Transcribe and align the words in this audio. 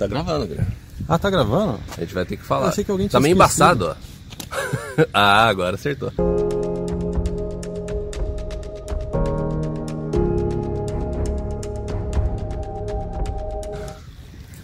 Tá 0.00 0.06
gravando, 0.06 0.48
cara. 0.48 0.66
Ah, 1.06 1.18
tá 1.18 1.28
gravando? 1.28 1.78
A 1.98 2.00
gente 2.00 2.14
vai 2.14 2.24
ter 2.24 2.38
que 2.38 2.42
falar. 2.42 2.64
Eu 2.64 2.68
achei 2.70 2.82
que 2.82 2.90
alguém 2.90 3.06
tá 3.06 3.18
tinha 3.18 3.20
meio 3.20 3.42
esquecido. 3.42 3.84
embaçado, 3.84 3.96
ó. 4.96 5.04
ah, 5.12 5.46
agora 5.46 5.74
acertou. 5.74 6.10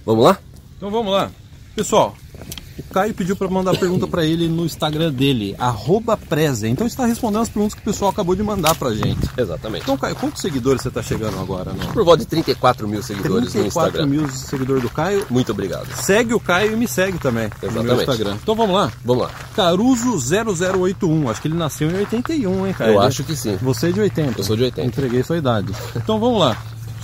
Vamos 0.06 0.24
lá? 0.24 0.38
Então 0.78 0.90
vamos 0.90 1.12
lá. 1.12 1.30
Pessoal, 1.74 2.16
o 2.78 2.82
Caio 2.92 3.14
pediu 3.14 3.36
para 3.36 3.48
mandar 3.48 3.76
pergunta 3.76 4.06
para 4.06 4.24
ele 4.24 4.48
no 4.48 4.64
Instagram 4.64 5.12
dele, 5.12 5.54
arroba 5.58 6.16
Preze. 6.16 6.68
Então 6.68 6.86
está 6.86 7.06
respondendo 7.06 7.42
as 7.42 7.48
perguntas 7.48 7.74
que 7.74 7.80
o 7.80 7.84
pessoal 7.84 8.10
acabou 8.10 8.34
de 8.34 8.42
mandar 8.42 8.74
pra 8.74 8.92
gente. 8.94 9.28
Exatamente. 9.36 9.82
Então, 9.82 9.96
Caio, 9.96 10.16
quantos 10.16 10.42
seguidores 10.42 10.82
você 10.82 10.90
tá 10.90 11.02
chegando 11.02 11.38
agora? 11.38 11.72
Não? 11.72 11.92
Por 11.92 12.04
volta 12.04 12.22
de 12.22 12.26
34 12.26 12.88
mil 12.88 13.02
seguidores 13.02 13.46
no 13.46 13.50
34 13.52 14.02
Instagram. 14.02 14.06
mil 14.06 14.28
seguidores 14.28 14.82
do 14.82 14.90
Caio. 14.90 15.26
Muito 15.30 15.52
obrigado. 15.52 15.86
Segue 15.94 16.34
o 16.34 16.40
Caio 16.40 16.72
e 16.72 16.76
me 16.76 16.86
segue 16.88 17.18
também 17.18 17.50
no 17.62 17.68
Exatamente. 17.68 18.00
Instagram. 18.00 18.36
Então 18.42 18.54
vamos 18.54 18.74
lá. 18.76 18.92
Vamos 19.04 19.22
lá. 19.24 19.30
Caruso0081, 19.56 21.30
acho 21.30 21.42
que 21.42 21.48
ele 21.48 21.56
nasceu 21.56 21.90
em 21.90 21.94
81, 21.96 22.66
hein, 22.66 22.74
Caio? 22.76 22.92
Eu 22.94 23.00
acho 23.00 23.24
que 23.24 23.36
sim. 23.36 23.56
Você 23.62 23.88
é 23.88 23.92
de 23.92 24.00
80. 24.00 24.40
Eu 24.40 24.44
sou 24.44 24.56
de 24.56 24.64
80. 24.64 24.86
Entreguei 24.86 25.22
sua 25.22 25.36
idade. 25.36 25.72
Então 25.94 26.18
vamos 26.18 26.40
lá. 26.40 26.56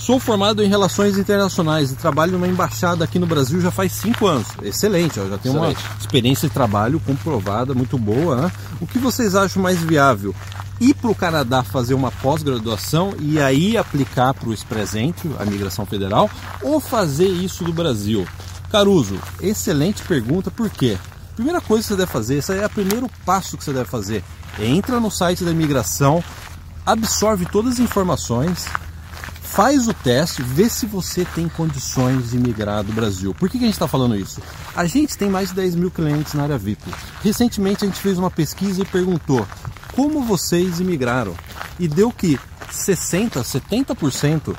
Sou 0.03 0.19
formado 0.19 0.61
em 0.61 0.67
Relações 0.67 1.17
Internacionais 1.17 1.89
e 1.89 1.95
trabalho 1.95 2.33
numa 2.33 2.45
embaixada 2.45 3.05
aqui 3.05 3.17
no 3.17 3.25
Brasil 3.25 3.61
já 3.61 3.71
faz 3.71 3.93
cinco 3.93 4.27
anos. 4.27 4.47
Excelente, 4.61 5.17
ó, 5.17 5.29
já 5.29 5.37
tenho 5.37 5.55
uma 5.55 5.73
experiência 5.97 6.49
de 6.49 6.53
trabalho 6.53 6.99
comprovada, 6.99 7.73
muito 7.73 7.97
boa. 7.97 8.35
Né? 8.35 8.51
O 8.81 8.85
que 8.85 8.99
vocês 8.99 9.33
acham 9.33 9.63
mais 9.63 9.79
viável? 9.79 10.35
Ir 10.81 10.93
para 10.93 11.09
o 11.09 11.15
Canadá 11.15 11.63
fazer 11.63 11.93
uma 11.93 12.11
pós-graduação 12.11 13.13
e 13.17 13.39
aí 13.39 13.77
aplicar 13.77 14.33
para 14.33 14.49
o 14.49 14.53
Expresente, 14.53 15.21
a 15.39 15.45
migração 15.45 15.85
federal, 15.85 16.29
ou 16.61 16.81
fazer 16.81 17.29
isso 17.29 17.63
do 17.63 17.71
Brasil? 17.71 18.27
Caruso, 18.69 19.17
excelente 19.39 20.03
pergunta, 20.03 20.51
por 20.51 20.69
quê? 20.69 20.97
Primeira 21.33 21.61
coisa 21.61 21.81
que 21.81 21.87
você 21.87 21.95
deve 21.95 22.11
fazer, 22.11 22.35
esse 22.39 22.53
é 22.53 22.65
o 22.65 22.69
primeiro 22.69 23.09
passo 23.25 23.57
que 23.57 23.63
você 23.63 23.71
deve 23.71 23.89
fazer. 23.89 24.21
Entra 24.59 24.99
no 24.99 25.09
site 25.09 25.45
da 25.45 25.51
imigração, 25.51 26.21
absorve 26.85 27.45
todas 27.45 27.75
as 27.75 27.79
informações, 27.79 28.67
faz 29.53 29.87
o 29.87 29.93
teste, 29.93 30.41
vê 30.41 30.67
se 30.67 30.87
você 30.87 31.23
tem 31.23 31.47
condições 31.47 32.31
de 32.31 32.39
migrar 32.39 32.83
do 32.83 32.91
Brasil. 32.91 33.35
Por 33.35 33.47
que, 33.47 33.59
que 33.59 33.63
a 33.63 33.67
gente 33.67 33.75
está 33.75 33.87
falando 33.87 34.15
isso? 34.15 34.41
A 34.75 34.87
gente 34.87 35.15
tem 35.15 35.29
mais 35.29 35.49
de 35.49 35.55
10 35.55 35.75
mil 35.75 35.91
clientes 35.91 36.33
na 36.33 36.41
área 36.41 36.57
VIP. 36.57 36.81
Recentemente 37.21 37.85
a 37.85 37.87
gente 37.87 37.99
fez 37.99 38.17
uma 38.17 38.31
pesquisa 38.31 38.81
e 38.81 38.85
perguntou 38.85 39.45
como 39.93 40.23
vocês 40.23 40.79
imigraram. 40.79 41.35
E 41.79 41.87
deu 41.87 42.11
que 42.11 42.39
60%, 42.71 43.43
70% 43.43 44.55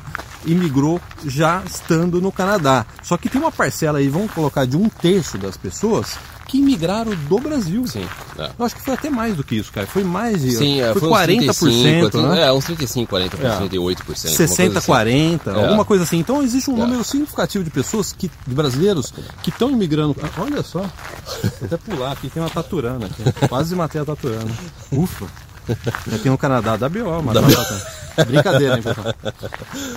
imigrou 0.47 1.01
já 1.27 1.63
estando 1.67 2.21
no 2.21 2.31
Canadá. 2.33 2.85
Só 3.03 3.17
que 3.17 3.29
tem 3.29 3.41
uma 3.41 3.53
parcela 3.53 3.99
aí, 3.99 4.09
vamos 4.09 4.31
colocar 4.33 4.65
de 4.67 4.77
um 4.77 4.89
terço 4.89 5.39
das 5.39 5.57
pessoas 5.57 6.17
que 6.47 6.59
imigraram 6.59 7.15
do 7.29 7.39
Brasil. 7.39 7.87
Sim. 7.87 8.07
É. 8.39 8.51
Eu 8.59 8.65
acho 8.67 8.77
que 8.77 8.83
foi 8.83 8.95
até 8.95 9.09
mais 9.09 9.35
do 9.35 9.43
que 9.43 9.57
isso, 9.57 9.73
cara. 9.73 9.87
Foi 9.87 10.05
mais 10.05 10.43
de. 10.43 10.53
Sim, 10.53 10.81
é, 10.81 10.93
foi 10.93 11.01
foi 11.01 11.09
uns 11.11 11.17
40%, 11.17 11.25
35, 11.27 12.19
né? 12.23 12.43
É, 12.43 12.53
uns 12.53 12.65
35, 12.65 13.17
40%, 13.17 13.41
É. 13.43 13.69
38%. 13.69 14.15
60, 14.17 14.81
40, 14.83 15.51
É. 15.51 15.55
alguma 15.65 15.85
coisa 15.85 16.05
assim. 16.05 16.19
Então 16.19 16.43
existe 16.43 16.71
um 16.71 16.75
É. 16.77 16.81
número 16.81 17.03
significativo 17.03 17.65
de 17.65 17.71
pessoas, 17.71 18.13
que, 18.13 18.31
de 18.47 18.55
brasileiros, 18.55 19.13
que 19.43 19.51
estão 19.51 19.71
imigrando. 19.71 20.15
Ah, 20.23 20.29
Olha 20.43 20.63
só, 20.63 20.81
vou 20.81 20.91
até 21.65 21.77
pular 21.79 22.13
aqui, 22.13 22.29
tem 22.29 22.43
uma 22.43 22.51
taturana 22.51 23.07
aqui. 23.07 23.49
Quase 23.49 23.75
matei 23.75 24.01
a 24.01 24.05
taturana. 24.05 24.51
Ufa. 24.93 25.27
Aqui 26.15 26.29
no 26.29 26.37
Canadá, 26.37 26.77
da 26.77 26.91
BO, 26.91 27.23
mas 27.25 27.35
Brincadeira, 28.27 28.77
hein, 28.77 28.83
pessoal? 28.83 29.15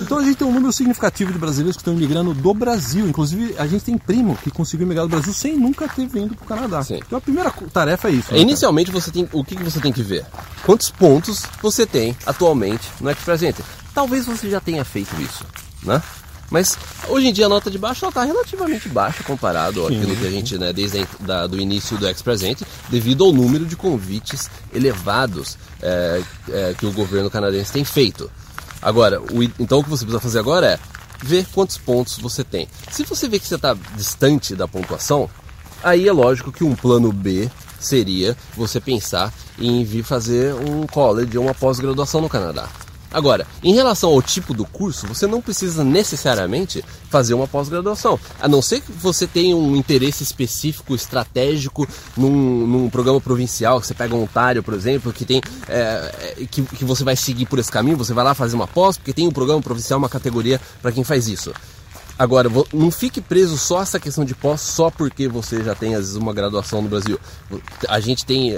Então 0.02 0.18
a 0.18 0.24
gente 0.24 0.36
tem 0.36 0.46
um 0.46 0.52
número 0.52 0.72
significativo 0.72 1.32
de 1.32 1.38
brasileiros 1.38 1.76
que 1.76 1.82
estão 1.82 1.94
imigrando 1.94 2.34
do 2.34 2.54
Brasil. 2.54 3.06
Inclusive, 3.08 3.54
a 3.58 3.66
gente 3.66 3.84
tem 3.84 3.96
primo 3.98 4.36
que 4.36 4.50
conseguiu 4.50 4.86
migrar 4.86 5.06
do 5.06 5.10
Brasil 5.10 5.32
sem 5.32 5.56
nunca 5.56 5.88
ter 5.88 6.06
vindo 6.06 6.34
para 6.34 6.44
o 6.44 6.48
Canadá. 6.48 6.82
Sim. 6.82 7.00
Então 7.06 7.18
a 7.18 7.20
primeira 7.20 7.50
tarefa 7.72 8.08
é 8.08 8.12
isso. 8.12 8.22
né, 8.24 8.28
cara? 8.30 8.40
Inicialmente, 8.40 8.90
você 8.90 9.10
tem, 9.10 9.28
o 9.32 9.44
que, 9.44 9.56
que 9.56 9.62
você 9.62 9.80
tem 9.80 9.92
que 9.92 10.02
ver? 10.02 10.24
Quantos 10.64 10.90
pontos 10.90 11.44
você 11.62 11.86
tem 11.86 12.16
atualmente 12.26 12.88
no 13.00 13.10
Express 13.10 13.42
Entry? 13.42 13.64
Talvez 13.94 14.26
você 14.26 14.48
já 14.50 14.60
tenha 14.60 14.84
feito 14.84 15.14
isso, 15.20 15.44
né? 15.82 16.02
Mas 16.50 16.78
hoje 17.08 17.28
em 17.28 17.32
dia 17.32 17.46
a 17.46 17.48
nota 17.48 17.70
de 17.70 17.78
baixa 17.78 18.08
está 18.08 18.24
relativamente 18.24 18.88
baixa 18.88 19.22
comparado 19.22 19.86
àquilo 19.86 20.16
que 20.16 20.26
a 20.26 20.30
gente, 20.30 20.56
né, 20.56 20.72
desde 20.72 21.06
da, 21.20 21.46
do 21.46 21.60
início 21.60 21.96
do 21.98 22.08
Express 22.08 22.42
Entry, 22.42 22.66
devido 22.88 23.24
ao 23.24 23.32
número 23.32 23.66
de 23.66 23.76
convites 23.76 24.50
elevados 24.72 25.58
é, 25.82 26.22
é, 26.48 26.74
que 26.78 26.86
o 26.86 26.92
governo 26.92 27.30
canadense 27.30 27.72
tem 27.72 27.84
feito. 27.84 28.30
Agora, 28.80 29.20
o 29.20 29.42
então 29.42 29.80
o 29.80 29.84
que 29.84 29.90
você 29.90 30.04
precisa 30.04 30.20
fazer 30.20 30.38
agora 30.38 30.66
é 30.66 30.78
ver 31.22 31.46
quantos 31.52 31.76
pontos 31.76 32.16
você 32.18 32.44
tem. 32.44 32.68
Se 32.90 33.04
você 33.04 33.28
vê 33.28 33.38
que 33.38 33.46
você 33.46 33.56
está 33.56 33.76
distante 33.96 34.54
da 34.54 34.68
pontuação, 34.68 35.28
Aí 35.82 36.08
é 36.08 36.12
lógico 36.12 36.50
que 36.50 36.64
um 36.64 36.74
plano 36.74 37.12
B 37.12 37.48
seria 37.78 38.36
você 38.56 38.80
pensar 38.80 39.32
em 39.58 39.84
vir 39.84 40.02
fazer 40.02 40.54
um 40.54 40.86
college 40.86 41.38
ou 41.38 41.44
uma 41.44 41.54
pós-graduação 41.54 42.20
no 42.20 42.28
Canadá. 42.28 42.68
Agora, 43.12 43.46
em 43.62 43.74
relação 43.74 44.10
ao 44.10 44.20
tipo 44.20 44.52
do 44.52 44.64
curso, 44.64 45.06
você 45.06 45.26
não 45.26 45.40
precisa 45.40 45.82
necessariamente 45.82 46.84
fazer 47.08 47.34
uma 47.34 47.48
pós-graduação. 47.48 48.20
A 48.40 48.46
não 48.46 48.60
ser 48.60 48.80
que 48.80 48.92
você 48.92 49.26
tenha 49.26 49.56
um 49.56 49.74
interesse 49.74 50.22
específico, 50.22 50.94
estratégico, 50.94 51.88
num, 52.16 52.66
num 52.66 52.90
programa 52.90 53.20
provincial, 53.20 53.80
que 53.80 53.86
você 53.86 53.94
pega 53.94 54.14
um 54.14 54.24
Ontário, 54.24 54.62
por 54.62 54.74
exemplo, 54.74 55.12
que 55.12 55.24
tem. 55.24 55.40
é, 55.68 56.34
é, 56.38 56.46
que, 56.50 56.62
que 56.62 56.84
você 56.84 57.02
vai 57.02 57.16
seguir 57.16 57.46
por 57.46 57.58
esse 57.58 57.70
caminho, 57.70 57.96
você 57.96 58.12
vai 58.12 58.24
lá 58.24 58.34
fazer 58.34 58.56
uma 58.56 58.66
pós, 58.66 58.98
porque 58.98 59.12
tem 59.12 59.26
um 59.26 59.32
programa 59.32 59.62
provincial, 59.62 59.98
uma 59.98 60.08
categoria 60.08 60.60
para 60.82 60.92
quem 60.92 61.02
faz 61.02 61.28
isso. 61.28 61.52
Agora, 62.18 62.50
não 62.72 62.90
fique 62.90 63.20
preso 63.20 63.56
só 63.56 63.78
a 63.78 63.82
essa 63.82 64.00
questão 64.00 64.24
de 64.24 64.34
pós 64.34 64.60
só 64.60 64.90
porque 64.90 65.28
você 65.28 65.62
já 65.62 65.74
tem, 65.74 65.94
às 65.94 66.00
vezes, 66.00 66.16
uma 66.16 66.34
graduação 66.34 66.82
no 66.82 66.88
Brasil. 66.88 67.18
A 67.88 68.00
gente 68.00 68.26
tem. 68.26 68.54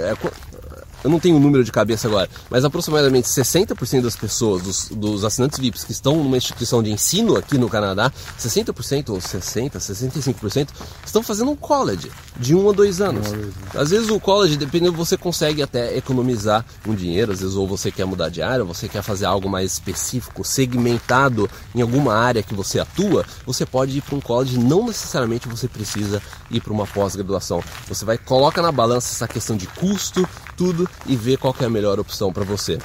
Eu 1.03 1.09
não 1.09 1.19
tenho 1.19 1.35
o 1.35 1.39
número 1.39 1.63
de 1.63 1.71
cabeça 1.71 2.07
agora, 2.07 2.29
mas 2.49 2.63
aproximadamente 2.63 3.27
60% 3.27 4.01
das 4.01 4.15
pessoas, 4.15 4.61
dos, 4.61 4.89
dos 4.89 5.23
assinantes 5.23 5.59
VIPs 5.59 5.83
que 5.83 5.91
estão 5.91 6.23
numa 6.23 6.37
instituição 6.37 6.81
de 6.81 6.91
ensino 6.91 7.35
aqui 7.35 7.57
no 7.57 7.69
Canadá, 7.69 8.11
60% 8.39 9.09
ou 9.09 9.17
60%, 9.17 9.71
65% 9.77 10.69
estão 11.05 11.23
fazendo 11.23 11.51
um 11.51 11.55
college 11.55 12.11
de 12.37 12.55
um 12.55 12.69
a 12.69 12.73
dois 12.73 13.01
anos. 13.01 13.27
Às 13.75 13.89
vezes 13.89 14.09
o 14.09 14.19
college, 14.19 14.57
dependendo, 14.57 14.93
você 14.93 15.17
consegue 15.17 15.61
até 15.61 15.95
economizar 15.97 16.65
um 16.87 16.93
dinheiro, 16.93 17.31
às 17.31 17.39
vezes 17.41 17.55
ou 17.55 17.67
você 17.67 17.91
quer 17.91 18.05
mudar 18.05 18.29
de 18.29 18.41
área, 18.41 18.63
ou 18.63 18.73
você 18.73 18.87
quer 18.87 19.01
fazer 19.01 19.25
algo 19.25 19.49
mais 19.49 19.73
específico, 19.73 20.43
segmentado 20.43 21.49
em 21.75 21.81
alguma 21.81 22.13
área 22.13 22.43
que 22.43 22.53
você 22.53 22.79
atua, 22.79 23.25
você 23.45 23.65
pode 23.65 23.97
ir 23.97 24.01
para 24.01 24.15
um 24.15 24.21
college, 24.21 24.57
não 24.57 24.85
necessariamente 24.85 25.47
você 25.47 25.67
precisa 25.67 26.21
ir 26.49 26.61
para 26.61 26.73
uma 26.73 26.85
pós-graduação. 26.85 27.63
Você 27.87 28.05
vai 28.05 28.17
coloca 28.17 28.61
na 28.61 28.71
balança 28.71 29.13
essa 29.13 29.27
questão 29.27 29.57
de 29.57 29.67
custo, 29.67 30.27
tudo 30.61 30.87
e 31.07 31.15
vê 31.15 31.37
qual 31.37 31.51
que 31.55 31.63
é 31.63 31.67
a 31.67 31.69
melhor 31.71 31.99
opção 31.99 32.31
para 32.31 32.43
você. 32.43 32.77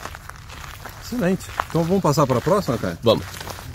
Excelente. 1.05 1.45
Então 1.69 1.85
vamos 1.85 2.03
passar 2.03 2.27
para 2.27 2.39
a 2.39 2.41
próxima, 2.41 2.79
cara? 2.79 2.99
Vamos. 3.03 3.23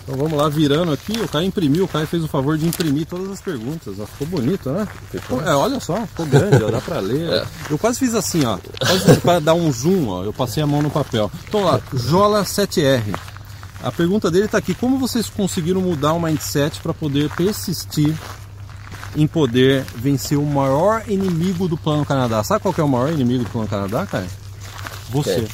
Então 0.02 0.16
vamos 0.16 0.32
lá, 0.36 0.48
virando 0.48 0.92
aqui, 0.92 1.12
o 1.20 1.28
Caio 1.28 1.46
imprimiu, 1.46 1.84
o 1.84 1.88
Caio 1.88 2.08
fez 2.08 2.24
o 2.24 2.26
favor 2.28 2.58
de 2.58 2.66
imprimir 2.66 3.06
todas 3.06 3.30
as 3.30 3.40
perguntas, 3.40 3.94
ó, 4.00 4.04
ficou 4.06 4.26
bonito, 4.26 4.68
né? 4.70 4.88
Ficou- 5.12 5.40
é, 5.40 5.54
olha 5.54 5.78
só, 5.78 6.04
ficou 6.06 6.26
grande, 6.26 6.64
ó, 6.64 6.68
dá 6.72 6.80
pra 6.80 6.98
ler. 6.98 7.28
É. 7.30 7.46
Eu 7.70 7.78
quase 7.78 8.00
fiz 8.00 8.12
assim, 8.16 8.44
ó, 8.44 8.58
quase 8.84 9.20
para 9.20 9.38
dar 9.38 9.54
um 9.54 9.70
zoom, 9.70 10.08
ó, 10.08 10.24
eu 10.24 10.32
passei 10.32 10.60
a 10.60 10.66
mão 10.66 10.82
no 10.82 10.90
papel. 10.90 11.30
Então 11.46 11.62
lá, 11.62 11.78
Jola7R, 11.94 13.14
a 13.84 13.92
pergunta 13.92 14.28
dele 14.28 14.48
tá 14.48 14.58
aqui, 14.58 14.74
como 14.74 14.98
vocês 14.98 15.28
conseguiram 15.30 15.80
mudar 15.80 16.14
o 16.14 16.20
mindset 16.20 16.80
para 16.80 16.92
poder 16.92 17.30
persistir 17.36 18.12
em 19.16 19.26
poder 19.26 19.84
vencer 19.94 20.38
o 20.38 20.44
maior 20.44 21.02
inimigo 21.08 21.68
do 21.68 21.76
Plano 21.76 22.04
Canadá? 22.04 22.42
Sabe 22.42 22.62
qual 22.62 22.72
que 22.72 22.80
é 22.80 22.84
o 22.84 22.88
maior 22.88 23.12
inimigo 23.12 23.44
do 23.44 23.50
Plano 23.50 23.68
Canadá, 23.68 24.06
cara? 24.06 24.26
Você. 25.10 25.46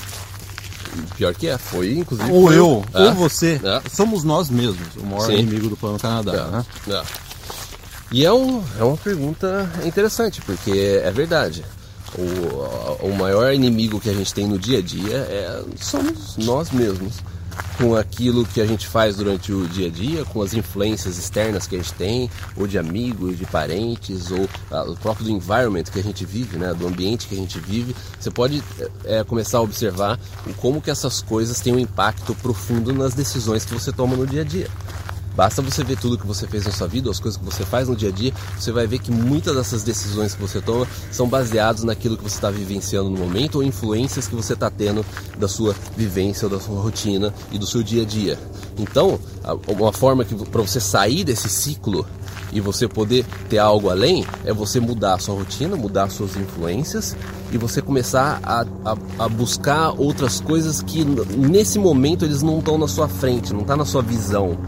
Pior 1.16 1.34
que 1.34 1.46
é, 1.48 1.58
foi 1.58 1.98
inclusive. 1.98 2.30
Ou 2.32 2.46
foi 2.46 2.58
eu, 2.58 2.84
É. 2.94 3.02
ou 3.02 3.14
você. 3.14 3.60
É. 3.62 3.82
Somos 3.90 4.24
nós 4.24 4.48
mesmos 4.48 4.88
o 4.96 5.04
maior 5.04 5.26
Sim. 5.26 5.38
inimigo 5.38 5.68
do 5.68 5.76
Plano 5.76 5.98
Canadá, 5.98 6.46
né? 6.46 6.66
É, 6.88 6.92
é. 6.92 7.02
E 8.10 8.24
é, 8.24 8.32
um, 8.32 8.62
é 8.78 8.82
uma 8.82 8.96
pergunta 8.96 9.70
interessante, 9.84 10.40
porque 10.42 11.00
é 11.02 11.10
verdade. 11.10 11.64
O, 12.16 13.06
o 13.06 13.14
maior 13.18 13.52
inimigo 13.52 14.00
que 14.00 14.08
a 14.08 14.14
gente 14.14 14.32
tem 14.32 14.46
no 14.46 14.58
dia 14.58 14.78
a 14.78 14.82
dia 14.82 15.14
é, 15.16 15.62
somos 15.78 16.36
nós 16.38 16.70
mesmos. 16.70 17.14
Com 17.78 17.94
aquilo 17.94 18.44
que 18.44 18.60
a 18.60 18.66
gente 18.66 18.86
faz 18.86 19.16
durante 19.16 19.52
o 19.52 19.66
dia 19.68 19.86
a 19.86 19.90
dia, 19.90 20.24
com 20.24 20.42
as 20.42 20.52
influências 20.52 21.16
externas 21.16 21.66
que 21.66 21.76
a 21.76 21.78
gente 21.78 21.94
tem, 21.94 22.28
ou 22.56 22.66
de 22.66 22.76
amigos, 22.76 23.38
de 23.38 23.46
parentes, 23.46 24.32
ou 24.32 24.48
ah, 24.70 24.82
o 24.82 24.96
próprio 24.96 25.26
do 25.26 25.30
environment 25.30 25.84
que 25.84 26.00
a 26.00 26.02
gente 26.02 26.24
vive, 26.26 26.58
né, 26.58 26.74
do 26.74 26.86
ambiente 26.88 27.28
que 27.28 27.34
a 27.34 27.38
gente 27.38 27.58
vive, 27.60 27.94
você 28.18 28.30
pode 28.30 28.62
é, 29.04 29.22
começar 29.22 29.58
a 29.58 29.60
observar 29.60 30.18
como 30.56 30.82
que 30.82 30.90
essas 30.90 31.22
coisas 31.22 31.60
têm 31.60 31.72
um 31.72 31.78
impacto 31.78 32.34
profundo 32.34 32.92
nas 32.92 33.14
decisões 33.14 33.64
que 33.64 33.72
você 33.72 33.92
toma 33.92 34.16
no 34.16 34.26
dia 34.26 34.40
a 34.42 34.44
dia. 34.44 34.68
Basta 35.38 35.62
você 35.62 35.84
ver 35.84 35.96
tudo 35.96 36.18
que 36.18 36.26
você 36.26 36.48
fez 36.48 36.66
na 36.66 36.72
sua 36.72 36.88
vida, 36.88 37.08
as 37.08 37.20
coisas 37.20 37.38
que 37.38 37.44
você 37.44 37.64
faz 37.64 37.86
no 37.86 37.94
dia 37.94 38.08
a 38.08 38.12
dia, 38.12 38.32
você 38.58 38.72
vai 38.72 38.88
ver 38.88 38.98
que 38.98 39.12
muitas 39.12 39.54
dessas 39.54 39.84
decisões 39.84 40.34
que 40.34 40.42
você 40.42 40.60
toma 40.60 40.84
são 41.12 41.28
baseadas 41.28 41.84
naquilo 41.84 42.16
que 42.16 42.24
você 42.24 42.34
está 42.34 42.50
vivenciando 42.50 43.08
no 43.08 43.16
momento 43.16 43.54
ou 43.54 43.62
influências 43.62 44.26
que 44.26 44.34
você 44.34 44.54
está 44.54 44.68
tendo 44.68 45.06
da 45.38 45.46
sua 45.46 45.76
vivência 45.96 46.48
da 46.48 46.58
sua 46.58 46.80
rotina 46.80 47.32
e 47.52 47.58
do 47.58 47.68
seu 47.68 47.84
dia 47.84 48.02
a 48.02 48.04
dia. 48.04 48.36
Então, 48.76 49.20
uma 49.68 49.92
forma 49.92 50.24
que 50.24 50.34
para 50.34 50.60
você 50.60 50.80
sair 50.80 51.22
desse 51.22 51.48
ciclo 51.48 52.04
E 52.52 52.60
você 52.60 52.88
poder 52.88 53.24
ter 53.48 53.58
algo 53.58 53.90
além 53.90 54.26
é 54.44 54.52
você 54.52 54.80
mudar 54.80 55.14
a 55.14 55.18
sua 55.18 55.36
rotina, 55.36 55.76
mudar 55.76 56.04
as 56.04 56.14
suas 56.14 56.34
influências 56.34 57.14
e 57.52 57.58
você 57.58 57.80
começar 57.82 58.40
a, 58.42 58.66
a, 58.84 59.24
a 59.24 59.28
buscar 59.28 59.90
outras 59.90 60.40
coisas 60.40 60.82
que 60.82 61.04
nesse 61.04 61.78
momento 61.78 62.24
eles 62.24 62.42
não 62.42 62.58
estão 62.58 62.78
na 62.78 62.88
sua 62.88 63.06
frente, 63.06 63.52
não 63.52 63.60
está 63.60 63.76
na 63.76 63.84
sua 63.84 64.02
visão. 64.02 64.58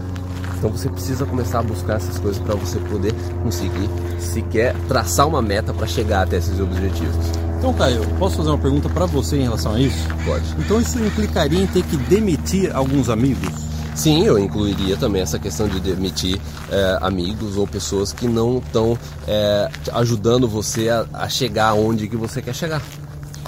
Então 0.61 0.69
você 0.69 0.91
precisa 0.91 1.25
começar 1.25 1.61
a 1.61 1.63
buscar 1.63 1.95
essas 1.95 2.19
coisas 2.19 2.39
para 2.39 2.55
você 2.55 2.79
poder 2.81 3.15
conseguir 3.43 3.89
sequer 4.19 4.77
traçar 4.87 5.27
uma 5.27 5.41
meta 5.41 5.73
para 5.73 5.87
chegar 5.87 6.25
até 6.25 6.37
esses 6.37 6.61
objetivos. 6.61 7.17
Então, 7.59 7.73
Caio, 7.73 8.07
posso 8.19 8.37
fazer 8.37 8.51
uma 8.51 8.59
pergunta 8.59 8.87
para 8.91 9.07
você 9.07 9.39
em 9.39 9.45
relação 9.45 9.75
a 9.75 9.81
isso? 9.81 9.97
Pode. 10.23 10.45
Então 10.59 10.79
isso 10.79 10.99
implicaria 10.99 11.63
em 11.63 11.67
ter 11.67 11.83
que 11.83 11.97
demitir 11.97 12.77
alguns 12.77 13.09
amigos? 13.09 13.49
Sim, 13.95 14.27
eu 14.27 14.39
incluiria 14.39 14.99
também 14.99 15.23
essa 15.23 15.39
questão 15.39 15.67
de 15.67 15.81
demitir 15.81 16.39
é, 16.71 16.99
amigos 17.01 17.57
ou 17.57 17.67
pessoas 17.67 18.13
que 18.13 18.29
não 18.29 18.59
estão 18.59 18.99
é, 19.27 19.71
ajudando 19.95 20.47
você 20.47 20.91
a, 20.91 21.07
a 21.15 21.29
chegar 21.29 21.73
onde 21.73 22.07
que 22.07 22.17
você 22.17 22.43
quer 22.43 22.55
chegar. 22.55 22.83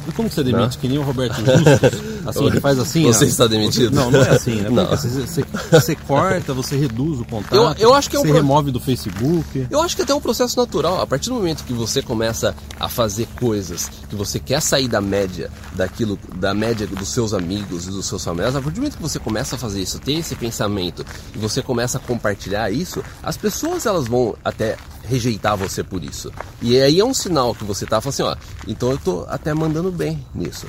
E 0.09 0.13
como 0.13 0.31
você 0.31 0.43
demite? 0.43 0.77
Não? 0.77 0.81
Que 0.81 0.89
nem 0.89 0.99
o 0.99 1.03
Roberto 1.03 1.37
Justus. 1.45 2.02
Assim, 2.27 2.47
ele 2.47 2.61
faz 2.61 2.79
assim. 2.79 3.05
Você 3.05 3.27
está 3.27 3.47
demitido? 3.47 3.95
Não, 3.95 4.11
não 4.11 4.23
é 4.23 4.31
assim, 4.31 4.57
né? 4.57 4.71
Não. 4.71 4.87
Você, 4.87 5.09
você, 5.09 5.45
você, 5.71 5.97
corta, 5.97 6.55
você 6.55 6.77
reduz 6.77 7.21
o 7.21 7.25
contato. 7.25 7.55
Eu, 7.55 7.75
eu 7.79 7.95
acho 7.95 8.09
que 8.09 8.17
é 8.17 8.19
um 8.19 8.23
você 8.23 8.29
pro... 8.29 8.37
remove 8.37 8.71
do 8.71 8.81
Facebook. 8.81 9.67
Eu 9.71 9.81
acho 9.81 9.95
que 9.97 10.03
é 10.03 10.05
até 10.05 10.15
um 10.15 10.21
processo 10.21 10.57
natural. 10.59 11.01
A 11.01 11.07
partir 11.07 11.29
do 11.29 11.35
momento 11.35 11.65
que 11.65 11.73
você 11.73 12.03
começa 12.03 12.55
a 12.79 12.89
fazer 12.89 13.27
coisas 13.39 13.91
que 14.09 14.15
você 14.15 14.39
quer 14.39 14.61
sair 14.61 14.89
da 14.89 15.01
média 15.01 15.51
daquilo, 15.75 16.19
da 16.37 16.55
média 16.55 16.87
dos 16.87 17.09
seus 17.09 17.35
amigos 17.35 17.87
e 17.87 17.91
dos 17.91 18.07
seus 18.07 18.25
familiares, 18.25 18.57
a 18.57 18.61
partir 18.61 18.77
do 18.77 18.81
momento 18.81 18.97
que 18.97 19.03
você 19.03 19.19
começa 19.19 19.57
a 19.57 19.59
fazer 19.59 19.83
isso, 19.83 19.99
ter 19.99 20.13
esse 20.13 20.35
pensamento 20.35 21.05
e 21.35 21.39
você 21.39 21.63
começa 21.63 21.99
a 21.99 22.01
compartilhar 22.01 22.71
isso, 22.71 23.03
as 23.23 23.37
pessoas 23.37 23.87
elas 23.87 24.07
vão 24.07 24.35
até 24.45 24.77
rejeitar 25.05 25.57
você 25.57 25.83
por 25.83 26.03
isso. 26.03 26.33
E 26.61 26.81
aí 26.81 27.01
é 27.01 27.05
um 27.05 27.15
sinal 27.15 27.55
que 27.55 27.65
você 27.65 27.85
tá 27.85 28.01
falando 28.01 28.15
assim, 28.15 28.23
ó, 28.23 28.37
então 28.67 28.91
eu 28.91 28.99
tô 28.99 29.25
até 29.29 29.53
mandando 29.53 29.91
bem 29.91 30.25
nisso. 30.35 30.67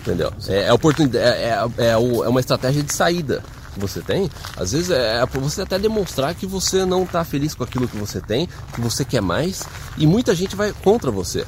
Entendeu? 0.00 0.32
É, 0.48 0.64
é, 0.64 0.72
oportunidade, 0.72 1.24
é, 1.24 1.28
é, 1.28 1.84
é, 1.84 1.90
é 1.90 1.96
uma 1.96 2.40
estratégia 2.40 2.82
de 2.82 2.92
saída 2.92 3.42
que 3.74 3.80
você 3.80 4.00
tem. 4.00 4.30
Às 4.56 4.72
vezes 4.72 4.90
é, 4.90 5.20
é 5.20 5.26
para 5.26 5.40
você 5.40 5.62
até 5.62 5.78
demonstrar 5.78 6.34
que 6.34 6.46
você 6.46 6.84
não 6.84 7.02
está 7.02 7.24
feliz 7.24 7.54
com 7.54 7.62
aquilo 7.62 7.86
que 7.86 7.96
você 7.96 8.20
tem, 8.20 8.48
que 8.74 8.80
você 8.80 9.04
quer 9.04 9.20
mais. 9.20 9.62
E 9.98 10.06
muita 10.06 10.34
gente 10.34 10.56
vai 10.56 10.72
contra 10.72 11.10
você 11.10 11.44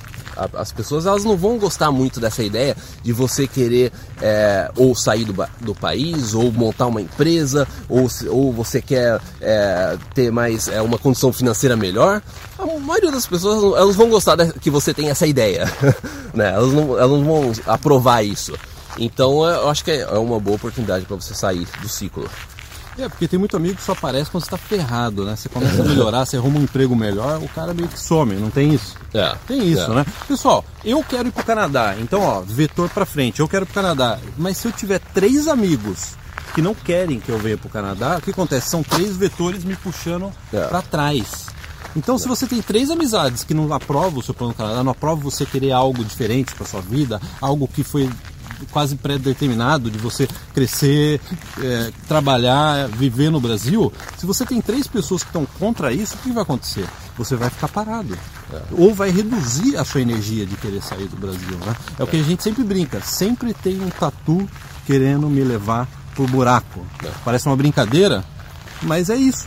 as 0.54 0.72
pessoas 0.72 1.06
elas 1.06 1.24
não 1.24 1.36
vão 1.36 1.58
gostar 1.58 1.90
muito 1.90 2.20
dessa 2.20 2.42
ideia 2.42 2.76
de 3.02 3.12
você 3.12 3.46
querer 3.46 3.92
é, 4.20 4.70
ou 4.76 4.94
sair 4.94 5.24
do, 5.24 5.34
do 5.60 5.74
país, 5.74 6.34
ou 6.34 6.50
montar 6.52 6.86
uma 6.86 7.00
empresa, 7.00 7.66
ou, 7.88 8.08
ou 8.28 8.52
você 8.52 8.80
quer 8.80 9.20
é, 9.40 9.96
ter 10.14 10.30
mais 10.30 10.68
é, 10.68 10.80
uma 10.80 10.98
condição 10.98 11.32
financeira 11.32 11.76
melhor. 11.76 12.22
A 12.58 12.66
maioria 12.78 13.10
das 13.10 13.26
pessoas 13.26 13.78
elas 13.78 13.96
vão 13.96 14.08
gostar 14.08 14.36
que 14.60 14.70
você 14.70 14.94
tem 14.94 15.10
essa 15.10 15.26
ideia, 15.26 15.64
né? 16.32 16.52
elas, 16.52 16.72
não, 16.72 16.98
elas 16.98 17.10
não 17.10 17.24
vão 17.24 17.52
aprovar 17.66 18.24
isso. 18.24 18.54
Então 18.98 19.44
eu 19.44 19.68
acho 19.68 19.84
que 19.84 19.90
é 19.90 20.18
uma 20.18 20.38
boa 20.38 20.56
oportunidade 20.56 21.06
para 21.06 21.16
você 21.16 21.34
sair 21.34 21.66
do 21.80 21.88
ciclo. 21.88 22.28
É, 22.98 23.08
porque 23.08 23.26
tem 23.26 23.38
muito 23.38 23.56
amigo 23.56 23.76
que 23.76 23.82
só 23.82 23.92
aparece 23.92 24.30
quando 24.30 24.44
você 24.44 24.50
tá 24.50 24.58
ferrado, 24.58 25.24
né? 25.24 25.34
Você 25.34 25.48
começa 25.48 25.82
a 25.82 25.84
melhorar, 25.84 26.24
você 26.24 26.36
arruma 26.36 26.58
um 26.58 26.62
emprego 26.62 26.94
melhor, 26.94 27.42
o 27.42 27.48
cara 27.48 27.72
meio 27.72 27.88
que 27.88 27.98
some, 27.98 28.34
não 28.34 28.50
tem 28.50 28.74
isso? 28.74 28.96
É. 29.14 29.34
Tem 29.46 29.66
isso, 29.66 29.90
é. 29.90 29.94
né? 29.94 30.06
Pessoal, 30.28 30.64
eu 30.84 31.02
quero 31.02 31.28
ir 31.28 31.32
pro 31.32 31.44
Canadá, 31.44 31.96
então 31.98 32.20
ó, 32.20 32.40
vetor 32.40 32.88
para 32.90 33.06
frente, 33.06 33.40
eu 33.40 33.48
quero 33.48 33.64
ir 33.64 33.66
pro 33.66 33.74
Canadá. 33.74 34.18
Mas 34.36 34.58
se 34.58 34.68
eu 34.68 34.72
tiver 34.72 34.98
três 34.98 35.48
amigos 35.48 36.16
que 36.54 36.60
não 36.60 36.74
querem 36.74 37.18
que 37.18 37.30
eu 37.30 37.38
venha 37.38 37.56
pro 37.56 37.70
Canadá, 37.70 38.18
o 38.18 38.20
que 38.20 38.30
acontece? 38.30 38.68
São 38.68 38.82
três 38.82 39.16
vetores 39.16 39.64
me 39.64 39.74
puxando 39.74 40.30
é. 40.52 40.66
para 40.66 40.82
trás. 40.82 41.46
Então, 41.94 42.16
se 42.16 42.26
você 42.26 42.46
tem 42.46 42.62
três 42.62 42.90
amizades 42.90 43.44
que 43.44 43.52
não 43.52 43.72
aprovam 43.72 44.20
o 44.20 44.22
seu 44.22 44.32
plano 44.32 44.54
Canadá, 44.54 44.82
não 44.82 44.92
aprovam 44.92 45.30
você 45.30 45.44
querer 45.44 45.72
algo 45.72 46.02
diferente 46.02 46.54
para 46.54 46.66
sua 46.66 46.80
vida, 46.80 47.20
algo 47.40 47.68
que 47.68 47.84
foi 47.84 48.08
quase 48.70 48.96
pré-determinado 48.96 49.90
de 49.90 49.98
você 49.98 50.28
crescer, 50.54 51.20
é, 51.60 51.90
trabalhar, 52.06 52.88
viver 52.88 53.30
no 53.30 53.40
Brasil, 53.40 53.92
se 54.16 54.26
você 54.26 54.44
tem 54.44 54.60
três 54.60 54.86
pessoas 54.86 55.22
que 55.22 55.28
estão 55.28 55.46
contra 55.58 55.92
isso, 55.92 56.14
o 56.14 56.18
que 56.18 56.32
vai 56.32 56.42
acontecer? 56.42 56.86
Você 57.16 57.36
vai 57.36 57.50
ficar 57.50 57.68
parado. 57.68 58.16
É. 58.52 58.62
Ou 58.72 58.94
vai 58.94 59.10
reduzir 59.10 59.76
a 59.76 59.84
sua 59.84 60.00
energia 60.00 60.46
de 60.46 60.56
querer 60.56 60.82
sair 60.82 61.08
do 61.08 61.16
Brasil. 61.16 61.58
Né? 61.64 61.76
É 61.98 62.02
o 62.02 62.06
que 62.06 62.16
a 62.16 62.22
gente 62.22 62.42
sempre 62.42 62.64
brinca. 62.64 63.00
Sempre 63.00 63.52
tem 63.54 63.80
um 63.80 63.90
tatu 63.90 64.48
querendo 64.86 65.28
me 65.28 65.42
levar 65.42 65.88
pro 66.14 66.26
buraco. 66.26 66.84
É. 67.04 67.10
Parece 67.24 67.46
uma 67.46 67.56
brincadeira, 67.56 68.24
mas 68.82 69.10
é 69.10 69.16
isso. 69.16 69.46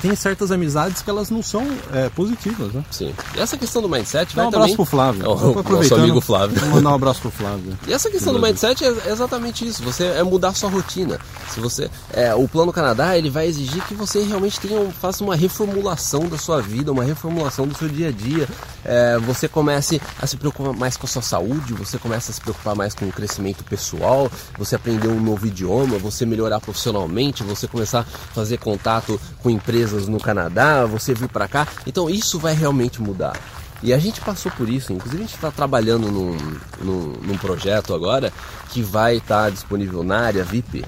Tem 0.00 0.14
certas 0.14 0.50
amizades 0.50 1.02
que 1.02 1.10
elas 1.10 1.30
não 1.30 1.42
são 1.42 1.66
é, 1.92 2.08
positivas, 2.10 2.72
né? 2.72 2.84
Sim. 2.90 3.14
E 3.36 3.40
essa 3.40 3.56
questão 3.56 3.82
do 3.82 3.88
mindset 3.88 4.34
vai 4.34 4.44
um 4.44 4.48
abraço 4.48 4.64
também... 4.64 4.76
pro 4.76 4.84
Flávio. 4.84 5.22
Oh, 5.26 5.72
nosso 5.72 5.94
amigo 5.94 6.20
Flávio. 6.20 6.60
Vou 6.60 6.70
mandar 6.70 6.90
um 6.90 6.94
abraço 6.94 7.20
pro 7.20 7.30
Flávio. 7.30 7.78
E 7.86 7.92
essa 7.92 8.10
questão 8.10 8.32
do 8.32 8.40
mindset 8.40 8.84
é 8.84 9.10
exatamente 9.10 9.66
isso. 9.66 9.82
Você 9.82 10.04
é 10.04 10.22
mudar 10.22 10.54
sua 10.54 10.70
rotina. 10.70 11.18
Se 11.50 11.60
você, 11.60 11.90
é, 12.12 12.34
o 12.34 12.48
Plano 12.48 12.72
Canadá 12.72 13.16
ele 13.16 13.30
vai 13.30 13.46
exigir 13.46 13.82
que 13.84 13.94
você 13.94 14.22
realmente 14.22 14.58
tenha, 14.60 14.90
faça 14.92 15.22
uma 15.22 15.36
reformulação 15.36 16.28
da 16.28 16.38
sua 16.38 16.60
vida, 16.60 16.92
uma 16.92 17.04
reformulação 17.04 17.66
do 17.66 17.76
seu 17.76 17.88
dia 17.88 18.08
a 18.08 18.12
dia. 18.12 18.48
É, 18.84 19.18
você 19.18 19.48
comece 19.48 20.00
a 20.20 20.26
se 20.26 20.36
preocupar 20.36 20.72
mais 20.74 20.96
com 20.96 21.06
a 21.06 21.08
sua 21.08 21.22
saúde, 21.22 21.74
você 21.74 21.98
começa 21.98 22.30
a 22.30 22.34
se 22.34 22.40
preocupar 22.40 22.74
mais 22.74 22.94
com 22.94 23.06
o 23.06 23.12
crescimento 23.12 23.64
pessoal, 23.64 24.30
você 24.58 24.76
aprender 24.76 25.08
um 25.08 25.20
novo 25.20 25.46
idioma, 25.46 25.98
você 25.98 26.26
melhorar 26.26 26.60
profissionalmente, 26.60 27.42
você 27.42 27.66
começar 27.68 28.00
a 28.00 28.34
fazer 28.42 28.58
contato 28.58 29.20
com 29.40 29.48
empresas 29.48 30.08
no 30.08 30.18
Canadá, 30.18 30.84
você 30.84 31.14
vir 31.14 31.28
para 31.28 31.46
cá. 31.46 31.66
Então 31.86 32.10
isso 32.10 32.38
vai 32.38 32.54
realmente 32.54 33.00
mudar. 33.00 33.38
E 33.82 33.92
a 33.92 33.98
gente 33.98 34.20
passou 34.20 34.50
por 34.52 34.68
isso, 34.68 34.92
inclusive 34.92 35.22
a 35.22 35.26
gente 35.26 35.34
está 35.34 35.50
trabalhando 35.50 36.10
num, 36.10 36.36
num, 36.80 37.12
num, 37.20 37.36
projeto 37.36 37.92
agora 37.94 38.32
que 38.70 38.80
vai 38.80 39.16
estar 39.16 39.44
tá 39.44 39.50
disponível 39.50 40.04
na 40.04 40.20
área 40.20 40.44
VIP 40.44 40.84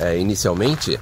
é, 0.00 0.18
inicialmente. 0.18 0.98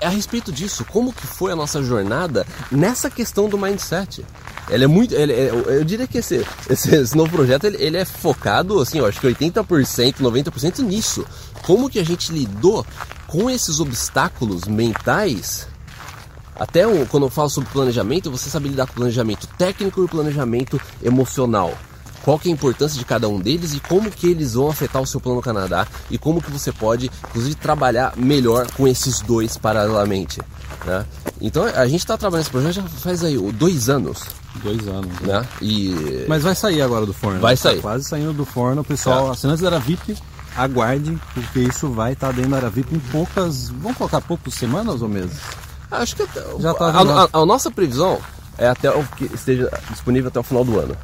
É 0.00 0.06
a 0.06 0.10
respeito 0.10 0.50
disso, 0.50 0.84
como 0.86 1.12
que 1.12 1.26
foi 1.26 1.52
a 1.52 1.56
nossa 1.56 1.82
jornada 1.82 2.46
nessa 2.70 3.10
questão 3.10 3.48
do 3.48 3.58
mindset. 3.58 4.24
Ele 4.68 4.84
é 4.84 4.86
muito. 4.86 5.14
É, 5.14 5.50
eu 5.50 5.84
diria 5.84 6.06
que 6.06 6.18
esse, 6.18 6.44
esse, 6.68 6.94
esse 6.94 7.16
novo 7.16 7.30
projeto 7.30 7.64
ele, 7.64 7.76
ele, 7.78 7.96
é 7.96 8.04
focado, 8.04 8.80
assim, 8.80 8.98
eu 8.98 9.06
acho 9.06 9.20
que 9.20 9.26
80%, 9.26 10.16
90% 10.20 10.78
nisso. 10.78 11.26
Como 11.62 11.90
que 11.90 11.98
a 11.98 12.04
gente 12.04 12.32
lidou 12.32 12.86
com 13.30 13.48
esses 13.48 13.78
obstáculos 13.78 14.64
mentais, 14.64 15.68
até 16.56 16.82
quando 17.06 17.26
eu 17.26 17.30
falo 17.30 17.48
sobre 17.48 17.70
planejamento, 17.70 18.28
você 18.28 18.50
sabe 18.50 18.68
lidar 18.68 18.86
com 18.88 18.94
planejamento 18.94 19.46
técnico 19.56 20.04
e 20.04 20.08
planejamento 20.08 20.80
emocional. 21.00 21.72
Qual 22.24 22.38
que 22.38 22.48
é 22.48 22.52
a 22.52 22.54
importância 22.54 22.98
de 22.98 23.04
cada 23.04 23.28
um 23.28 23.38
deles 23.38 23.72
e 23.72 23.80
como 23.80 24.10
que 24.10 24.26
eles 24.26 24.54
vão 24.54 24.68
afetar 24.68 25.00
o 25.00 25.06
seu 25.06 25.20
plano 25.20 25.40
Canadá 25.40 25.86
e 26.10 26.18
como 26.18 26.42
que 26.42 26.50
você 26.50 26.70
pode, 26.72 27.10
inclusive, 27.28 27.54
trabalhar 27.54 28.14
melhor 28.16 28.70
com 28.72 28.86
esses 28.86 29.20
dois 29.20 29.56
paralelamente. 29.56 30.40
Né? 30.84 31.06
Então 31.40 31.64
a 31.64 31.86
gente 31.86 32.00
está 32.00 32.18
trabalhando 32.18 32.42
esse 32.42 32.50
projeto 32.50 32.74
já 32.74 32.82
faz 32.82 33.24
aí 33.24 33.38
dois 33.52 33.88
anos. 33.88 34.22
Dois 34.62 34.86
anos. 34.88 35.18
Né? 35.20 35.46
E... 35.62 36.26
Mas 36.28 36.42
vai 36.42 36.54
sair 36.54 36.82
agora 36.82 37.06
do 37.06 37.14
forno. 37.14 37.40
Vai 37.40 37.56
sair. 37.56 37.76
Tá 37.76 37.82
quase 37.82 38.04
saindo 38.04 38.32
do 38.32 38.44
forno, 38.44 38.84
pessoal. 38.84 39.28
É. 39.28 39.30
Assinantes 39.30 39.64
era 39.64 39.78
VIP 39.78 40.18
aguarde, 40.56 41.18
porque 41.34 41.60
isso 41.60 41.88
vai 41.90 42.12
estar 42.12 42.28
tá 42.28 42.32
dentro 42.32 42.50
da 42.50 42.56
área 42.58 42.70
VIP 42.70 42.94
em 42.94 42.98
poucas. 42.98 43.70
Vamos 43.70 43.96
colocar 43.96 44.20
poucas 44.20 44.54
semanas 44.54 45.02
ou 45.02 45.08
meses? 45.08 45.38
Acho 45.90 46.16
que 46.16 46.26
já 46.60 46.74
tá 46.74 46.86
a, 46.86 47.24
a, 47.24 47.42
a, 47.42 47.46
nossa 47.46 47.70
previsão 47.70 48.20
é 48.56 48.68
até 48.68 48.90
o 48.90 49.04
que 49.16 49.24
esteja 49.34 49.70
disponível 49.90 50.28
até 50.28 50.38
o 50.38 50.42
final 50.42 50.64
do 50.64 50.78
ano. 50.78 50.96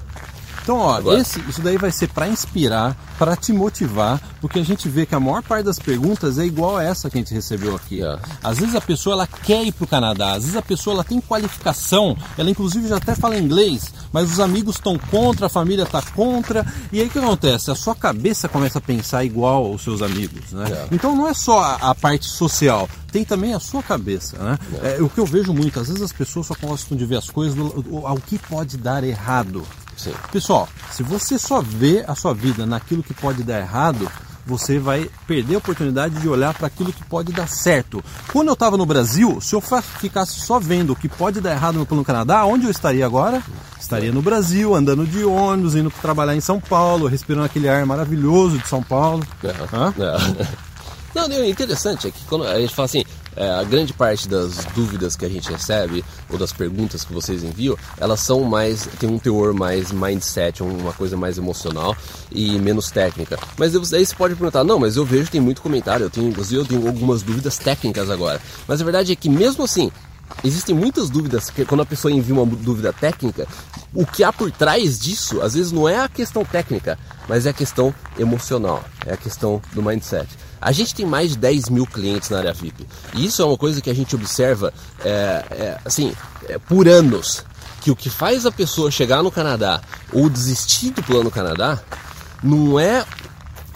Então, 0.66 0.78
ó, 0.78 1.00
esse, 1.12 1.38
isso 1.48 1.62
daí 1.62 1.78
vai 1.78 1.92
ser 1.92 2.08
para 2.08 2.26
inspirar, 2.26 2.96
para 3.20 3.36
te 3.36 3.52
motivar, 3.52 4.20
porque 4.40 4.58
a 4.58 4.64
gente 4.64 4.88
vê 4.88 5.06
que 5.06 5.14
a 5.14 5.20
maior 5.20 5.40
parte 5.40 5.66
das 5.66 5.78
perguntas 5.78 6.40
é 6.40 6.44
igual 6.44 6.76
a 6.76 6.82
essa 6.82 7.08
que 7.08 7.16
a 7.16 7.20
gente 7.20 7.32
recebeu 7.32 7.76
aqui. 7.76 8.02
É. 8.02 8.18
Às 8.42 8.58
vezes 8.58 8.74
a 8.74 8.80
pessoa 8.80 9.14
ela 9.14 9.28
quer 9.28 9.62
ir 9.62 9.70
para 9.70 9.84
o 9.84 9.86
Canadá, 9.86 10.32
às 10.32 10.42
vezes 10.42 10.56
a 10.56 10.62
pessoa 10.62 10.94
ela 10.94 11.04
tem 11.04 11.20
qualificação, 11.20 12.16
ela 12.36 12.50
inclusive 12.50 12.88
já 12.88 12.96
até 12.96 13.14
fala 13.14 13.38
inglês, 13.38 13.94
mas 14.12 14.28
os 14.28 14.40
amigos 14.40 14.74
estão 14.74 14.98
contra, 14.98 15.46
a 15.46 15.48
família 15.48 15.84
está 15.84 16.02
contra, 16.02 16.66
e 16.90 17.00
aí 17.00 17.06
o 17.06 17.10
que 17.10 17.20
acontece? 17.20 17.70
A 17.70 17.76
sua 17.76 17.94
cabeça 17.94 18.48
começa 18.48 18.78
a 18.78 18.82
pensar 18.82 19.24
igual 19.24 19.66
aos 19.66 19.82
seus 19.82 20.02
amigos, 20.02 20.50
né? 20.50 20.64
É. 20.68 20.88
Então 20.90 21.14
não 21.14 21.28
é 21.28 21.34
só 21.34 21.60
a, 21.60 21.90
a, 21.90 21.94
parte 21.94 22.26
social, 22.26 22.88
tem 23.12 23.24
também 23.24 23.54
a 23.54 23.60
sua 23.60 23.84
cabeça, 23.84 24.36
né? 24.36 24.58
É. 24.82 24.96
é. 24.96 25.00
o 25.00 25.08
que 25.08 25.20
eu 25.20 25.26
vejo 25.26 25.54
muito, 25.54 25.78
às 25.78 25.86
vezes 25.86 26.02
as 26.02 26.12
pessoas 26.12 26.48
só 26.48 26.56
gostam 26.60 26.98
de 26.98 27.06
ver 27.06 27.18
as 27.18 27.30
coisas 27.30 27.56
ao 28.02 28.16
que 28.16 28.36
pode 28.36 28.76
dar 28.76 29.04
errado. 29.04 29.64
Sim. 29.96 30.12
Pessoal, 30.30 30.68
se 30.92 31.02
você 31.02 31.38
só 31.38 31.60
vê 31.60 32.04
a 32.06 32.14
sua 32.14 32.34
vida 32.34 32.66
naquilo 32.66 33.02
que 33.02 33.14
pode 33.14 33.42
dar 33.42 33.60
errado, 33.60 34.10
você 34.46 34.78
vai 34.78 35.10
perder 35.26 35.56
a 35.56 35.58
oportunidade 35.58 36.20
de 36.20 36.28
olhar 36.28 36.54
para 36.54 36.68
aquilo 36.68 36.92
que 36.92 37.04
pode 37.04 37.32
dar 37.32 37.48
certo. 37.48 38.02
Quando 38.32 38.48
eu 38.48 38.54
estava 38.54 38.76
no 38.76 38.86
Brasil, 38.86 39.40
se 39.40 39.54
eu 39.54 39.60
ficasse 39.60 40.38
só 40.40 40.60
vendo 40.60 40.92
o 40.92 40.96
que 40.96 41.08
pode 41.08 41.40
dar 41.40 41.52
errado 41.52 41.86
no 41.90 42.04
Canadá, 42.04 42.44
onde 42.44 42.64
eu 42.64 42.70
estaria 42.70 43.04
agora? 43.04 43.42
Estaria 43.80 44.12
no 44.12 44.22
Brasil, 44.22 44.74
andando 44.74 45.04
de 45.04 45.24
ônibus, 45.24 45.74
indo 45.74 45.90
trabalhar 45.90 46.36
em 46.36 46.40
São 46.40 46.60
Paulo, 46.60 47.08
respirando 47.08 47.46
aquele 47.46 47.68
ar 47.68 47.84
maravilhoso 47.84 48.58
de 48.58 48.68
São 48.68 48.82
Paulo. 48.82 49.26
É, 49.42 49.48
é. 49.48 50.46
Não, 51.14 51.24
é 51.24 51.48
interessante 51.48 52.08
é 52.08 52.10
que 52.10 52.22
quando 52.26 52.46
a 52.46 52.60
gente 52.60 52.74
fala 52.74 52.84
assim, 52.84 53.02
é, 53.36 53.50
a 53.50 53.62
grande 53.62 53.92
parte 53.92 54.28
das 54.28 54.64
dúvidas 54.74 55.14
que 55.14 55.24
a 55.24 55.28
gente 55.28 55.50
recebe 55.50 56.04
ou 56.30 56.38
das 56.38 56.52
perguntas 56.52 57.04
que 57.04 57.12
vocês 57.12 57.44
enviam, 57.44 57.76
elas 57.98 58.20
são 58.20 58.42
mais 58.44 58.88
tem 58.98 59.08
um 59.08 59.18
teor 59.18 59.52
mais 59.52 59.92
mindset, 59.92 60.62
uma 60.62 60.92
coisa 60.92 61.16
mais 61.16 61.38
emocional 61.38 61.96
e 62.32 62.58
menos 62.58 62.90
técnica. 62.90 63.38
Mas 63.56 63.74
aí 63.74 64.04
você 64.04 64.14
pode 64.14 64.34
perguntar, 64.34 64.64
não, 64.64 64.78
mas 64.78 64.96
eu 64.96 65.04
vejo 65.04 65.30
tem 65.30 65.40
muito 65.40 65.60
comentário, 65.62 66.04
eu 66.04 66.10
tenho 66.10 66.34
eu 66.52 66.64
tenho 66.64 66.86
algumas 66.86 67.22
dúvidas 67.22 67.58
técnicas 67.58 68.10
agora. 68.10 68.40
Mas 68.66 68.80
a 68.80 68.84
verdade 68.84 69.12
é 69.12 69.16
que 69.16 69.28
mesmo 69.28 69.64
assim 69.64 69.90
Existem 70.44 70.74
muitas 70.74 71.08
dúvidas, 71.08 71.50
que 71.50 71.64
quando 71.64 71.82
a 71.82 71.86
pessoa 71.86 72.12
envia 72.12 72.34
uma 72.34 72.44
dúvida 72.44 72.92
técnica, 72.92 73.46
o 73.94 74.04
que 74.04 74.22
há 74.22 74.32
por 74.32 74.50
trás 74.50 74.98
disso, 74.98 75.40
às 75.40 75.54
vezes 75.54 75.72
não 75.72 75.88
é 75.88 75.98
a 75.98 76.08
questão 76.08 76.44
técnica, 76.44 76.98
mas 77.28 77.46
é 77.46 77.50
a 77.50 77.52
questão 77.52 77.94
emocional, 78.18 78.84
é 79.06 79.14
a 79.14 79.16
questão 79.16 79.62
do 79.72 79.82
mindset. 79.82 80.28
A 80.60 80.72
gente 80.72 80.94
tem 80.94 81.06
mais 81.06 81.30
de 81.30 81.38
10 81.38 81.68
mil 81.68 81.86
clientes 81.86 82.30
na 82.30 82.38
área 82.38 82.52
VIP. 82.52 82.86
E 83.14 83.26
isso 83.26 83.42
é 83.42 83.44
uma 83.44 83.56
coisa 83.56 83.80
que 83.80 83.90
a 83.90 83.94
gente 83.94 84.14
observa 84.14 84.72
é, 85.04 85.44
é, 85.50 85.78
assim, 85.84 86.14
é, 86.48 86.58
por 86.58 86.88
anos. 86.88 87.44
Que 87.80 87.90
o 87.90 87.96
que 87.96 88.10
faz 88.10 88.44
a 88.44 88.50
pessoa 88.50 88.90
chegar 88.90 89.22
no 89.22 89.30
Canadá 89.30 89.80
ou 90.12 90.28
desistir 90.28 90.90
do 90.90 91.02
plano 91.04 91.30
Canadá 91.30 91.80
não 92.42 92.80
é 92.80 93.04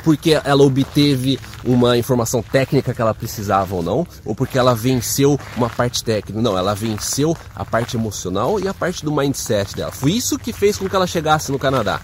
porque 0.03 0.41
ela 0.45 0.63
obteve 0.63 1.39
uma 1.65 1.97
informação 1.97 2.43
técnica 2.43 2.95
que 2.95 3.01
ela 3.01 3.15
precisava 3.15 3.75
ou 3.75 3.83
não, 3.83 4.07
ou 4.25 4.35
porque 4.35 4.59
ela 4.59 4.75
venceu 4.75 5.39
uma 5.57 5.69
parte 5.69 6.03
técnica. 6.03 6.41
Não, 6.41 6.57
ela 6.57 6.75
venceu 6.75 7.37
a 7.55 7.65
parte 7.65 7.97
emocional 7.97 8.59
e 8.59 8.67
a 8.67 8.75
parte 8.75 9.05
do 9.05 9.13
mindset 9.13 9.77
dela. 9.77 9.93
Foi 9.93 10.13
isso 10.13 10.39
que 10.39 10.53
fez 10.53 10.77
com 10.77 10.89
que 10.89 10.97
ela 10.97 11.07
chegasse 11.07 11.53
no 11.53 11.59
Canadá. 11.59 12.01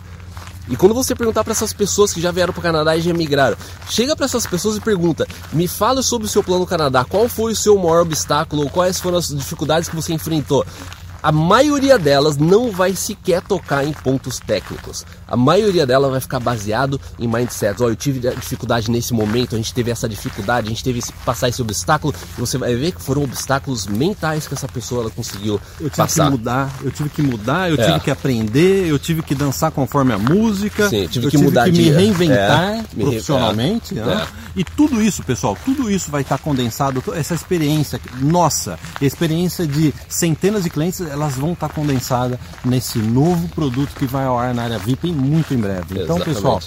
E 0.69 0.77
quando 0.77 0.95
você 0.95 1.15
perguntar 1.15 1.45
para 1.45 1.53
essas 1.53 1.73
pessoas 1.73 2.13
que 2.13 2.21
já 2.21 2.31
vieram 2.31 2.53
para 2.53 2.61
o 2.61 2.63
Canadá 2.63 2.97
e 2.97 3.01
já 3.01 3.13
migraram, 3.13 3.57
chega 3.89 4.17
para 4.17 4.27
essas 4.27 4.47
pessoas 4.47 4.77
e 4.77 4.81
pergunta: 4.81 5.27
me 5.53 5.69
fala 5.69 6.03
sobre 6.03 6.27
o 6.27 6.31
seu 6.31 6.43
plano 6.43 6.67
Canadá, 6.67 7.05
qual 7.05 7.29
foi 7.29 7.53
o 7.53 7.57
seu 7.57 7.77
maior 7.77 8.03
obstáculo, 8.03 8.63
ou 8.63 8.71
quais 8.71 9.01
foram 9.01 9.19
as 9.19 9.29
dificuldades 9.29 9.89
que 9.89 9.97
você 9.97 10.13
enfrentou 10.13 10.65
a 11.27 11.33
maioria 11.33 11.99
delas 11.99 12.37
não 12.37 12.71
vai 12.71 12.95
sequer 12.95 13.43
tocar 13.43 13.85
em 13.85 13.93
pontos 13.93 14.39
técnicos. 14.39 15.05
A 15.29 15.37
maioria 15.37 15.87
delas 15.87 16.11
vai 16.11 16.21
ficar 16.21 16.41
baseado 16.41 17.01
em 17.19 17.27
mindsets. 17.27 17.81
Olha, 17.81 17.93
eu 17.93 17.97
tive 17.97 18.21
dificuldade 18.21 18.91
nesse 18.91 19.13
momento, 19.13 19.55
a 19.55 19.59
gente 19.59 19.75
teve 19.75 19.91
essa 19.91 20.09
dificuldade, 20.09 20.67
a 20.67 20.71
gente 20.71 20.85
teve 20.85 21.03
que 21.03 21.13
passar 21.25 21.49
esse 21.49 21.61
obstáculo. 21.61 22.15
E 22.37 22.41
você 22.41 22.57
vai 22.59 22.75
ver 22.75 22.93
que 22.93 23.03
foram 23.03 23.25
obstáculos 23.25 23.87
mentais 23.87 24.47
que 24.47 24.55
essa 24.55 24.69
pessoa 24.69 25.03
ela 25.03 25.11
conseguiu 25.11 25.61
eu 25.81 25.91
tive 25.91 25.97
passar. 25.97 26.25
que 26.27 26.31
mudar, 26.31 26.73
eu 26.83 26.91
tive 26.91 27.09
que 27.09 27.23
mudar, 27.23 27.71
eu 27.71 27.81
é. 27.81 27.85
tive 27.85 28.01
que 28.01 28.11
aprender, 28.11 28.87
eu 28.87 28.99
tive 28.99 29.23
que 29.23 29.35
dançar 29.35 29.71
conforme 29.71 30.13
a 30.13 30.19
música, 30.19 30.89
Sim, 30.89 31.07
tive 31.07 31.27
eu 31.27 31.31
que 31.31 31.37
tive 31.37 31.45
mudar 31.45 31.65
que 31.65 31.73
de... 31.73 31.83
me 31.83 31.91
reinventar 31.91 32.75
é, 32.75 32.85
profissionalmente. 32.97 33.95
Me... 33.95 34.01
Né? 34.01 34.27
E 34.55 34.65
tudo 34.65 35.03
isso, 35.03 35.23
pessoal, 35.23 35.57
tudo 35.65 35.91
isso 35.91 36.11
vai 36.11 36.23
estar 36.23 36.39
condensado, 36.39 37.03
essa 37.15 37.35
experiência 37.35 38.01
nossa, 38.21 38.79
experiência 39.01 39.67
de 39.67 39.93
centenas 40.09 40.65
de 40.65 40.71
clientes, 40.71 41.01
elas 41.01 41.35
vão 41.35 41.53
estar 41.53 41.69
condensadas 41.69 42.39
nesse 42.65 42.99
novo 42.99 43.49
produto 43.49 43.91
que 43.97 44.07
vai 44.07 44.25
ao 44.25 44.39
ar 44.39 44.55
na 44.55 44.63
área 44.63 44.79
VIP 44.79 45.16
muito 45.17 45.55
em 45.55 45.59
breve. 45.59 46.03
Então, 46.03 46.17
Exatamente. 46.17 46.35
pessoal, 46.35 46.61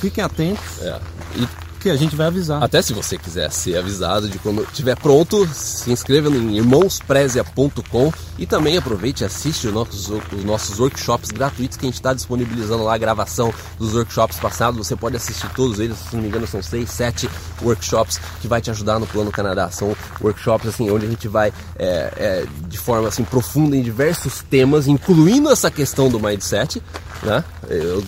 fiquem 0.00 0.24
atentos. 0.24 0.82
É. 0.82 1.00
E 1.36 1.66
que 1.86 1.90
a 1.90 1.96
gente 1.96 2.16
vai 2.16 2.26
avisar. 2.26 2.62
Até 2.62 2.82
se 2.82 2.92
você 2.92 3.16
quiser 3.16 3.48
ser 3.52 3.76
avisado 3.76 4.28
de 4.28 4.40
quando 4.40 4.62
estiver 4.62 4.96
pronto, 4.96 5.46
se 5.46 5.90
inscreva 5.92 6.28
em 6.28 6.56
irmãosprezia.com 6.56 8.12
e 8.36 8.44
também 8.44 8.76
aproveite 8.76 9.22
e 9.22 9.26
assiste 9.26 9.68
os 9.68 9.72
nossos, 9.72 10.08
os 10.08 10.44
nossos 10.44 10.80
workshops 10.80 11.30
gratuitos 11.30 11.76
que 11.76 11.86
a 11.86 11.88
gente 11.88 11.94
está 11.94 12.12
disponibilizando 12.12 12.82
lá 12.82 12.94
a 12.94 12.98
gravação 12.98 13.54
dos 13.78 13.94
workshops 13.94 14.36
passados. 14.38 14.84
Você 14.84 14.96
pode 14.96 15.14
assistir 15.16 15.48
todos 15.50 15.78
eles, 15.78 15.96
se 15.96 16.16
não 16.16 16.22
me 16.22 16.28
engano, 16.28 16.44
são 16.46 16.60
seis, 16.60 16.90
sete 16.90 17.30
workshops 17.62 18.18
que 18.40 18.48
vai 18.48 18.60
te 18.60 18.68
ajudar 18.68 18.98
no 18.98 19.06
Plano 19.06 19.30
Canadá. 19.30 19.70
São 19.70 19.96
workshops 20.20 20.66
assim 20.66 20.90
onde 20.90 21.06
a 21.06 21.08
gente 21.08 21.28
vai 21.28 21.52
é, 21.78 22.12
é, 22.16 22.46
de 22.66 22.78
forma 22.78 23.06
assim 23.06 23.22
profunda 23.22 23.76
em 23.76 23.82
diversos 23.82 24.42
temas, 24.50 24.88
incluindo 24.88 25.50
essa 25.50 25.70
questão 25.70 26.08
do 26.08 26.18
mindset. 26.18 26.82
Né? 27.22 27.42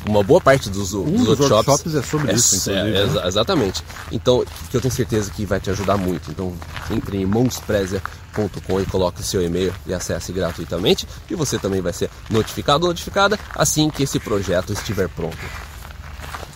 Uma 0.06 0.22
boa 0.22 0.40
parte 0.40 0.68
dos, 0.68 0.92
um 0.94 1.04
dos, 1.04 1.38
dos 1.38 1.40
workshops, 1.40 1.68
workshops 1.68 1.94
é 1.94 2.02
sobre 2.02 2.32
isso, 2.32 2.56
inclusive. 2.56 2.96
É, 2.96 3.06
né? 3.06 3.26
exatamente. 3.26 3.82
Então, 4.12 4.44
que 4.70 4.76
eu 4.76 4.80
tenho 4.80 4.92
certeza 4.92 5.30
que 5.30 5.44
vai 5.46 5.60
te 5.60 5.70
ajudar 5.70 5.96
muito. 5.96 6.30
Então, 6.30 6.54
entre 6.90 7.18
em 7.18 7.26
mãosprezia.com 7.26 8.80
e 8.80 8.86
coloque 8.86 9.22
seu 9.22 9.42
e-mail 9.42 9.74
e 9.86 9.94
acesse 9.94 10.32
gratuitamente. 10.32 11.06
E 11.30 11.34
você 11.34 11.58
também 11.58 11.80
vai 11.80 11.92
ser 11.92 12.10
notificado 12.30 12.84
ou 12.84 12.90
notificada 12.90 13.38
assim 13.54 13.90
que 13.90 14.02
esse 14.02 14.18
projeto 14.18 14.72
estiver 14.72 15.08
pronto. 15.08 15.38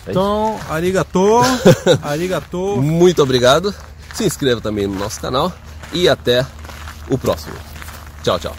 É 0.05 0.11
então, 0.11 0.59
arigato, 0.69 1.41
arigato. 2.03 2.77
Muito 2.77 3.23
obrigado. 3.23 3.73
Se 4.13 4.25
inscreva 4.25 4.61
também 4.61 4.85
no 4.85 4.97
nosso 4.99 5.19
canal 5.19 5.51
e 5.91 6.07
até 6.07 6.45
o 7.09 7.17
próximo. 7.17 7.55
Tchau, 8.23 8.39
tchau. 8.39 8.55